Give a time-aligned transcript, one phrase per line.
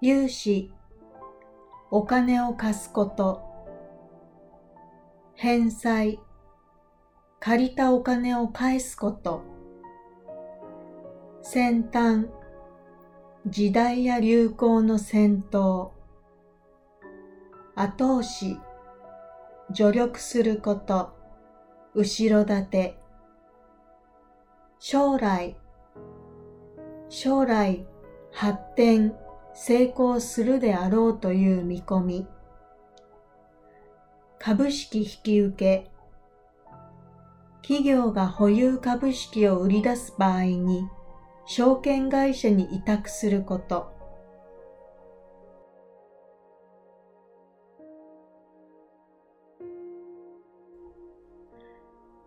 [0.00, 0.70] 融資、
[1.90, 3.42] お金を貸すこと、
[5.34, 6.20] 返済、
[7.40, 9.42] 借りたお金を返すこと、
[11.42, 12.26] 先端、
[13.44, 15.92] 時代や流行の先頭、
[17.74, 18.56] 後押し、
[19.74, 21.10] 助力すること、
[21.96, 22.96] 後ろ盾、
[24.78, 25.56] 将来、
[27.08, 27.84] 将来
[28.30, 29.16] 発展、
[29.54, 32.26] 成功するであろうという見込み、
[34.38, 35.90] 株式引き受け、
[37.62, 40.88] 企業が保有株式を売り出す場合に、
[41.44, 43.92] 証券会社に委託すること。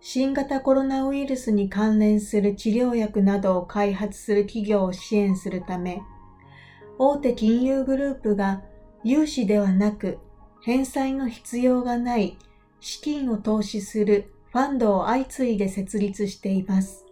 [0.00, 6.00] 新型コロナウイルスに関連する治療薬などを開発する企業を支援するため、
[6.98, 8.62] 大手金融グループが
[9.04, 10.18] 融資ではなく
[10.62, 12.38] 返済の必要がない
[12.80, 17.04] 資金を投資するファンドを相次いで設立しています。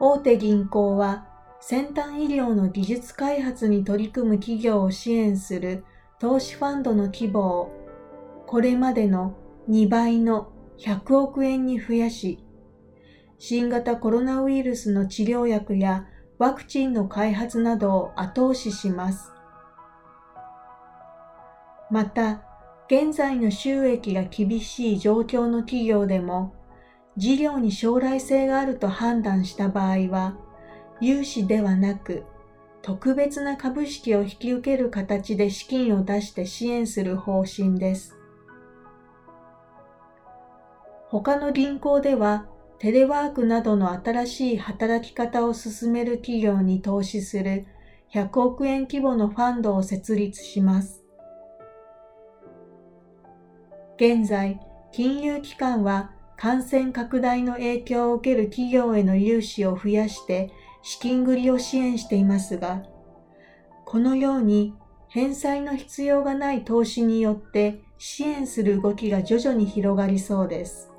[0.00, 1.28] 大手銀行は
[1.60, 5.84] 先端医療の技術開発に取り組む企業を支援する
[6.18, 7.70] 投資ファンドの規模を
[8.46, 9.36] これまでの
[9.68, 12.44] 2倍の100億円に増やし、
[13.38, 16.08] 新型コロナウイルスの治療薬や
[16.42, 19.30] ワクチンの開発などを後押しします。
[21.88, 22.42] また、
[22.88, 26.52] 現在の収益が厳しい状況の企業でも、
[27.16, 30.36] 事業に将来性があると判断した場合は、
[31.00, 32.24] 融資ではなく、
[32.82, 38.18] 特別な株式を引き受ける形で資金を出して支援する方針です。
[41.08, 42.46] 他の銀行では、
[42.82, 47.64] テレワークなどの新しい働き方を進める企業に投資する
[48.12, 51.04] 100億円規模のファンドを設立します。
[53.98, 54.58] 現在、
[54.90, 60.50] 金融機関は感染拡大の影響を受ける企業への融資を増やして
[60.82, 62.82] 資金繰りを支援していますが、
[63.84, 64.74] このように
[65.06, 70.91] 返済の必要がない投資によって支援する動きが徐々に広がりそうです。